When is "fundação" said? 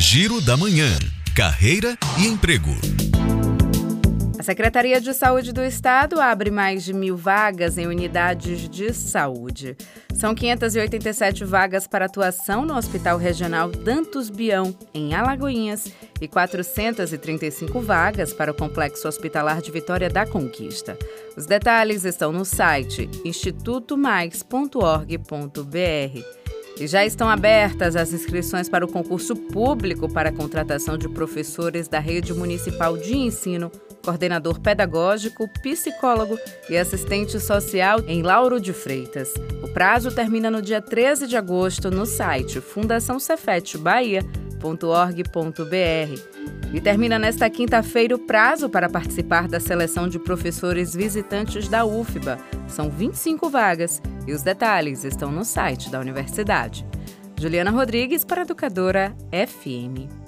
42.60-43.18